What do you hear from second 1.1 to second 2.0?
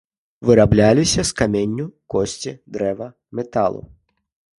з каменю,